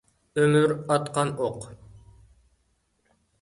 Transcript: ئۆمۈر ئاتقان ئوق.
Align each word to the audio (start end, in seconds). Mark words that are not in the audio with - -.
ئۆمۈر 0.43 0.71
ئاتقان 0.95 1.29
ئوق. 1.49 1.59